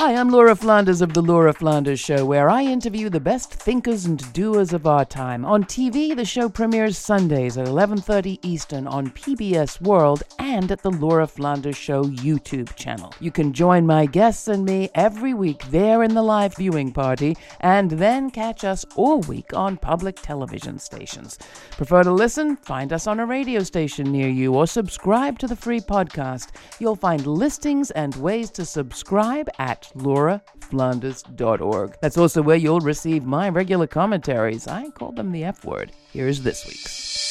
Hi, 0.00 0.14
I'm 0.14 0.30
Laura 0.30 0.56
Flanders 0.56 1.02
of 1.02 1.12
The 1.12 1.20
Laura 1.20 1.52
Flanders 1.52 2.00
Show, 2.00 2.24
where 2.24 2.48
I 2.48 2.62
interview 2.62 3.10
the 3.10 3.20
best 3.20 3.52
thinkers 3.52 4.06
and 4.06 4.32
doers 4.32 4.72
of 4.72 4.86
our 4.86 5.04
time. 5.04 5.44
On 5.44 5.62
TV, 5.62 6.16
the 6.16 6.24
show 6.24 6.48
premieres 6.48 6.96
Sundays 6.96 7.58
at 7.58 7.66
11:30 7.66 8.38
Eastern 8.42 8.86
on 8.86 9.10
PBS 9.10 9.78
World 9.82 10.22
and 10.38 10.72
at 10.72 10.80
the 10.82 10.90
Laura 10.90 11.26
Flanders 11.26 11.76
Show 11.76 12.04
YouTube 12.04 12.74
channel. 12.76 13.12
You 13.20 13.30
can 13.30 13.52
join 13.52 13.84
my 13.84 14.06
guests 14.06 14.48
and 14.48 14.64
me 14.64 14.88
every 14.94 15.34
week 15.34 15.70
there 15.70 16.02
in 16.02 16.14
the 16.14 16.22
live 16.22 16.56
viewing 16.56 16.92
party 16.92 17.36
and 17.60 17.90
then 17.90 18.30
catch 18.30 18.64
us 18.64 18.86
all 18.96 19.20
week 19.20 19.52
on 19.52 19.76
public 19.76 20.16
television 20.22 20.78
stations. 20.78 21.38
Prefer 21.72 22.04
to 22.04 22.10
listen? 22.10 22.56
Find 22.56 22.90
us 22.94 23.06
on 23.06 23.20
a 23.20 23.26
radio 23.26 23.62
station 23.62 24.10
near 24.10 24.30
you 24.30 24.54
or 24.54 24.66
subscribe 24.66 25.38
to 25.40 25.46
the 25.46 25.56
free 25.56 25.80
podcast. 25.80 26.52
You'll 26.78 26.96
find 26.96 27.26
listings 27.26 27.90
and 27.90 28.16
ways 28.16 28.50
to 28.52 28.64
subscribe 28.64 29.50
at 29.58 29.89
lauraflanders.org. 29.94 31.96
That's 32.00 32.18
also 32.18 32.42
where 32.42 32.56
you'll 32.56 32.80
receive 32.80 33.24
my 33.24 33.48
regular 33.48 33.86
commentaries. 33.86 34.66
I 34.66 34.90
call 34.90 35.12
them 35.12 35.32
the 35.32 35.44
F 35.44 35.64
word. 35.64 35.92
Here's 36.12 36.42
this 36.42 36.66
week's. 36.66 37.29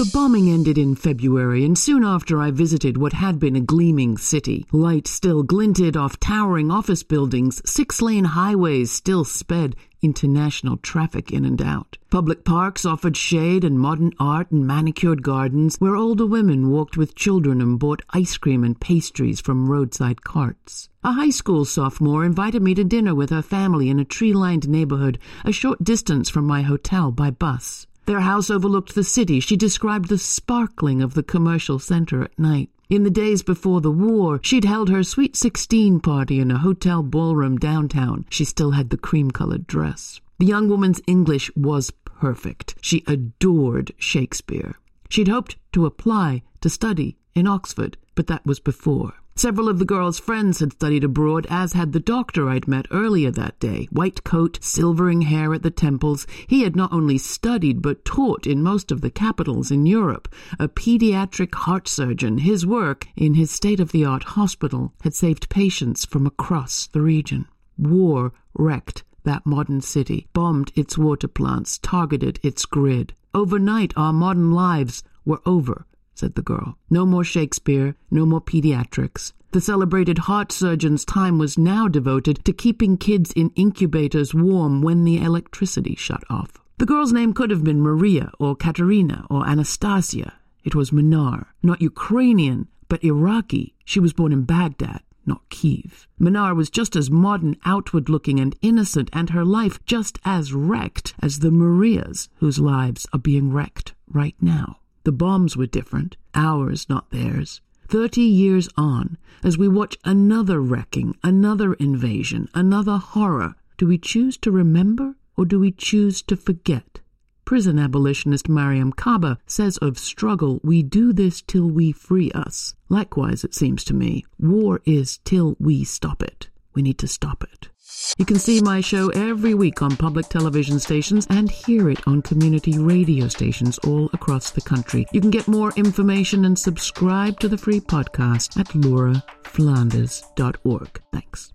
The 0.00 0.10
bombing 0.14 0.48
ended 0.48 0.78
in 0.78 0.94
February, 0.94 1.62
and 1.62 1.76
soon 1.76 2.04
after 2.04 2.40
I 2.40 2.52
visited 2.52 2.96
what 2.96 3.12
had 3.12 3.38
been 3.38 3.54
a 3.54 3.60
gleaming 3.60 4.16
city. 4.16 4.64
Light 4.72 5.06
still 5.06 5.42
glinted 5.42 5.94
off 5.94 6.18
towering 6.18 6.70
office 6.70 7.02
buildings, 7.02 7.60
six 7.66 8.00
lane 8.00 8.24
highways 8.24 8.90
still 8.90 9.26
sped, 9.26 9.76
international 10.00 10.78
traffic 10.78 11.30
in 11.30 11.44
and 11.44 11.60
out. 11.60 11.98
Public 12.08 12.46
parks 12.46 12.86
offered 12.86 13.14
shade 13.14 13.62
and 13.62 13.78
modern 13.78 14.12
art 14.18 14.50
and 14.50 14.66
manicured 14.66 15.22
gardens 15.22 15.76
where 15.80 15.96
older 15.96 16.24
women 16.24 16.70
walked 16.70 16.96
with 16.96 17.14
children 17.14 17.60
and 17.60 17.78
bought 17.78 18.00
ice 18.08 18.38
cream 18.38 18.64
and 18.64 18.80
pastries 18.80 19.38
from 19.38 19.68
roadside 19.68 20.24
carts. 20.24 20.88
A 21.04 21.12
high 21.12 21.28
school 21.28 21.66
sophomore 21.66 22.24
invited 22.24 22.62
me 22.62 22.74
to 22.74 22.84
dinner 22.84 23.14
with 23.14 23.28
her 23.28 23.42
family 23.42 23.90
in 23.90 24.00
a 24.00 24.06
tree 24.06 24.32
lined 24.32 24.66
neighborhood 24.66 25.18
a 25.44 25.52
short 25.52 25.84
distance 25.84 26.30
from 26.30 26.46
my 26.46 26.62
hotel 26.62 27.10
by 27.10 27.30
bus. 27.30 27.86
Their 28.06 28.20
house 28.20 28.50
overlooked 28.50 28.94
the 28.94 29.04
city. 29.04 29.40
She 29.40 29.56
described 29.56 30.08
the 30.08 30.18
sparkling 30.18 31.02
of 31.02 31.14
the 31.14 31.22
commercial 31.22 31.78
center 31.78 32.22
at 32.22 32.38
night. 32.38 32.70
In 32.88 33.04
the 33.04 33.10
days 33.10 33.42
before 33.42 33.80
the 33.80 33.90
war, 33.90 34.40
she'd 34.42 34.64
held 34.64 34.88
her 34.88 35.04
sweet 35.04 35.36
16 35.36 36.00
party 36.00 36.40
in 36.40 36.50
a 36.50 36.58
hotel 36.58 37.04
ballroom 37.04 37.56
downtown. 37.56 38.26
She 38.30 38.44
still 38.44 38.72
had 38.72 38.90
the 38.90 38.96
cream 38.96 39.30
colored 39.30 39.66
dress. 39.68 40.20
The 40.40 40.46
young 40.46 40.68
woman's 40.68 41.00
English 41.06 41.54
was 41.54 41.92
perfect. 42.04 42.74
She 42.80 43.04
adored 43.06 43.92
Shakespeare. 43.98 44.74
She'd 45.08 45.28
hoped 45.28 45.56
to 45.72 45.86
apply 45.86 46.42
to 46.62 46.68
study 46.68 47.16
in 47.34 47.46
Oxford, 47.46 47.96
but 48.14 48.26
that 48.26 48.44
was 48.44 48.58
before. 48.58 49.14
Several 49.40 49.70
of 49.70 49.78
the 49.78 49.86
girl's 49.86 50.18
friends 50.18 50.60
had 50.60 50.74
studied 50.74 51.02
abroad, 51.02 51.46
as 51.48 51.72
had 51.72 51.94
the 51.94 51.98
doctor 51.98 52.46
I'd 52.46 52.68
met 52.68 52.84
earlier 52.90 53.30
that 53.30 53.58
day. 53.58 53.88
White 53.90 54.22
coat, 54.22 54.58
silvering 54.60 55.22
hair 55.22 55.54
at 55.54 55.62
the 55.62 55.70
temples. 55.70 56.26
He 56.46 56.60
had 56.60 56.76
not 56.76 56.92
only 56.92 57.16
studied, 57.16 57.80
but 57.80 58.04
taught 58.04 58.46
in 58.46 58.62
most 58.62 58.92
of 58.92 59.00
the 59.00 59.08
capitals 59.08 59.70
in 59.70 59.86
Europe. 59.86 60.28
A 60.58 60.68
pediatric 60.68 61.54
heart 61.54 61.88
surgeon, 61.88 62.36
his 62.36 62.66
work 62.66 63.06
in 63.16 63.32
his 63.32 63.50
state 63.50 63.80
of 63.80 63.92
the 63.92 64.04
art 64.04 64.24
hospital 64.24 64.92
had 65.04 65.14
saved 65.14 65.48
patients 65.48 66.04
from 66.04 66.26
across 66.26 66.88
the 66.88 67.00
region. 67.00 67.46
War 67.78 68.34
wrecked 68.52 69.04
that 69.24 69.46
modern 69.46 69.80
city, 69.80 70.28
bombed 70.34 70.70
its 70.74 70.98
water 70.98 71.28
plants, 71.28 71.78
targeted 71.78 72.38
its 72.42 72.66
grid. 72.66 73.14
Overnight, 73.32 73.94
our 73.96 74.12
modern 74.12 74.52
lives 74.52 75.02
were 75.24 75.40
over 75.46 75.86
said 76.14 76.34
the 76.34 76.42
girl. 76.42 76.76
No 76.88 77.06
more 77.06 77.24
Shakespeare, 77.24 77.96
no 78.10 78.26
more 78.26 78.40
pediatrics. 78.40 79.32
The 79.52 79.60
celebrated 79.60 80.18
heart 80.18 80.52
surgeon's 80.52 81.04
time 81.04 81.36
was 81.36 81.58
now 81.58 81.88
devoted 81.88 82.44
to 82.44 82.52
keeping 82.52 82.96
kids 82.96 83.32
in 83.32 83.50
incubators 83.56 84.32
warm 84.32 84.80
when 84.80 85.02
the 85.02 85.20
electricity 85.20 85.96
shut 85.96 86.22
off. 86.30 86.52
The 86.78 86.86
girl's 86.86 87.12
name 87.12 87.34
could 87.34 87.50
have 87.50 87.64
been 87.64 87.82
Maria 87.82 88.30
or 88.38 88.54
Katerina 88.54 89.26
or 89.28 89.46
Anastasia. 89.46 90.34
It 90.62 90.74
was 90.74 90.92
Manar, 90.92 91.48
not 91.62 91.82
Ukrainian, 91.82 92.68
but 92.88 93.02
Iraqi. 93.02 93.74
She 93.84 94.00
was 94.00 94.12
born 94.12 94.32
in 94.32 94.44
Baghdad, 94.44 95.02
not 95.26 95.48
Kiev. 95.48 96.06
Manar 96.18 96.54
was 96.54 96.70
just 96.70 96.96
as 96.96 97.10
modern, 97.10 97.56
outward 97.64 98.08
looking, 98.08 98.38
and 98.38 98.56
innocent, 98.62 99.10
and 99.12 99.30
her 99.30 99.44
life 99.44 99.84
just 99.84 100.18
as 100.24 100.52
wrecked 100.52 101.14
as 101.20 101.40
the 101.40 101.50
Marias 101.50 102.28
whose 102.36 102.58
lives 102.58 103.06
are 103.12 103.18
being 103.18 103.52
wrecked 103.52 103.94
right 104.08 104.36
now. 104.40 104.79
The 105.04 105.12
bombs 105.12 105.56
were 105.56 105.66
different, 105.66 106.16
ours, 106.34 106.86
not 106.88 107.10
theirs. 107.10 107.60
Thirty 107.88 108.22
years 108.22 108.68
on, 108.76 109.16
as 109.42 109.58
we 109.58 109.66
watch 109.66 109.96
another 110.04 110.60
wrecking, 110.60 111.16
another 111.24 111.74
invasion, 111.74 112.48
another 112.54 112.98
horror, 112.98 113.54
do 113.78 113.86
we 113.86 113.98
choose 113.98 114.36
to 114.38 114.50
remember 114.50 115.16
or 115.36 115.46
do 115.46 115.58
we 115.58 115.72
choose 115.72 116.22
to 116.22 116.36
forget? 116.36 117.00
Prison 117.46 117.78
abolitionist 117.78 118.48
Mariam 118.48 118.92
Kaba 118.92 119.38
says 119.46 119.76
of 119.78 119.98
struggle, 119.98 120.60
we 120.62 120.82
do 120.82 121.12
this 121.12 121.42
till 121.42 121.68
we 121.68 121.90
free 121.90 122.30
us. 122.30 122.74
Likewise, 122.88 123.42
it 123.42 123.54
seems 123.54 123.82
to 123.84 123.94
me, 123.94 124.24
war 124.38 124.80
is 124.84 125.18
till 125.24 125.56
we 125.58 125.82
stop 125.82 126.22
it. 126.22 126.48
We 126.74 126.82
need 126.82 126.98
to 126.98 127.08
stop 127.08 127.42
it. 127.42 127.70
You 128.18 128.24
can 128.24 128.38
see 128.38 128.60
my 128.60 128.80
show 128.80 129.08
every 129.10 129.54
week 129.54 129.82
on 129.82 129.96
public 129.96 130.28
television 130.28 130.78
stations 130.78 131.26
and 131.30 131.50
hear 131.50 131.90
it 131.90 132.06
on 132.06 132.22
community 132.22 132.78
radio 132.78 133.26
stations 133.28 133.78
all 133.78 134.08
across 134.12 134.50
the 134.50 134.60
country. 134.60 135.06
You 135.12 135.20
can 135.20 135.30
get 135.30 135.48
more 135.48 135.72
information 135.76 136.44
and 136.44 136.56
subscribe 136.58 137.40
to 137.40 137.48
the 137.48 137.58
free 137.58 137.80
podcast 137.80 138.58
at 138.58 138.66
lauraflanders.org. 138.68 141.02
Thanks. 141.12 141.52